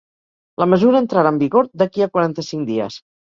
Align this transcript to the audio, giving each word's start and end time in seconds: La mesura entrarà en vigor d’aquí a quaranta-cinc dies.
La 0.61 0.65
mesura 0.71 1.01
entrarà 1.03 1.33
en 1.33 1.37
vigor 1.43 1.69
d’aquí 1.83 2.05
a 2.07 2.09
quaranta-cinc 2.17 2.67
dies. 2.73 2.99